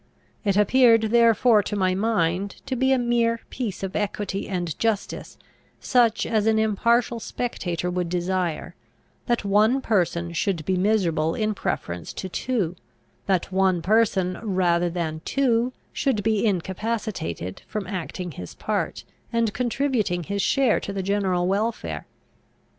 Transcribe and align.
It 0.43 0.57
appeared 0.57 1.03
therefore 1.11 1.61
to 1.61 1.75
my 1.75 1.93
mind, 1.93 2.55
to 2.65 2.75
be 2.75 2.91
a 2.91 2.97
mere 2.97 3.41
piece 3.51 3.83
of 3.83 3.95
equity 3.95 4.47
and 4.49 4.79
justice, 4.79 5.37
such 5.79 6.25
as 6.25 6.47
an 6.47 6.57
impartial 6.57 7.19
spectator 7.19 7.87
would 7.91 8.09
desire, 8.09 8.73
that 9.27 9.45
one 9.45 9.79
person 9.79 10.33
should 10.33 10.65
be 10.65 10.75
miserable 10.75 11.35
in 11.35 11.53
preference 11.53 12.13
to 12.13 12.27
two; 12.27 12.75
that 13.27 13.51
one 13.51 13.83
person 13.83 14.39
rather 14.41 14.89
than 14.89 15.21
two 15.23 15.71
should 15.93 16.23
be 16.23 16.47
incapacitated 16.47 17.61
from 17.67 17.85
acting 17.85 18.31
his 18.31 18.55
part, 18.55 19.03
and 19.31 19.53
contributing 19.53 20.23
his 20.23 20.41
share 20.41 20.79
to 20.79 20.91
the 20.91 21.03
general 21.03 21.45
welfare. 21.45 22.07